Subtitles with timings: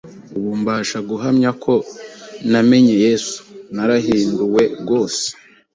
[0.37, 1.73] Ubu mbasha guhamya ko
[2.51, 3.39] namenye Yesu.
[3.75, 5.23] Narahinduwe rwose,